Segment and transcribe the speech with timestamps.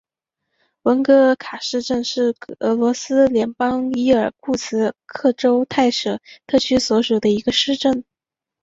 [0.81, 8.03] 文格尔卡市镇是俄罗斯联邦伊尔库茨克州泰舍特区所属的一个市镇。